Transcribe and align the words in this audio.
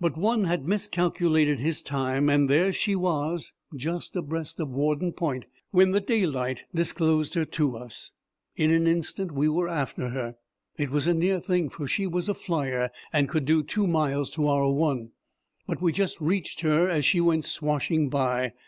But 0.00 0.16
one 0.16 0.44
had 0.44 0.68
miscalculated 0.68 1.58
his 1.58 1.82
time, 1.82 2.28
and 2.30 2.48
there 2.48 2.72
she 2.72 2.94
was, 2.94 3.54
just 3.74 4.14
abreast 4.14 4.60
of 4.60 4.70
Warden 4.70 5.10
Point, 5.10 5.46
when 5.72 5.90
the 5.90 6.00
daylight 6.00 6.66
disclosed 6.72 7.34
her 7.34 7.44
to 7.46 7.76
us. 7.76 8.12
In 8.54 8.70
an 8.70 8.86
instant 8.86 9.32
we 9.32 9.48
were 9.48 9.66
after 9.68 10.10
her. 10.10 10.36
It 10.76 10.90
was 10.90 11.08
a 11.08 11.14
near 11.14 11.40
thing, 11.40 11.70
for 11.70 11.88
she 11.88 12.06
was 12.06 12.28
a 12.28 12.34
flier, 12.34 12.90
and 13.12 13.28
could 13.28 13.46
do 13.46 13.64
two 13.64 13.88
miles 13.88 14.30
to 14.36 14.46
our 14.46 14.70
one; 14.70 15.10
but 15.66 15.82
we 15.82 15.90
just 15.92 16.20
reached 16.20 16.60
her 16.60 16.88
as 16.88 17.04
she 17.04 17.20
went 17.20 17.44
swashing 17.44 18.08
by. 18.08 18.52